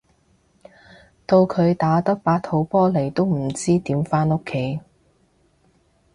[1.27, 4.79] 到佢打得八號波嚟都唔知點返屋企